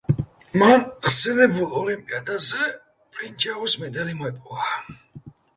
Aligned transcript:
მან 0.61 0.85
ხსენებულ 1.07 1.75
ოლიმპიადაზე 1.81 2.71
ბრინჯაოს 3.19 3.79
მედალი 3.85 4.21
მოიპოვა. 4.23 4.71